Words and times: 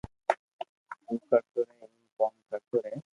تو 1.03 1.13
ڪرتو 1.29 1.61
رھي 1.65 1.75
ايم 1.85 1.93
ڪوم 2.17 2.33
ڪرتو 2.49 2.75
رھي 2.83 2.93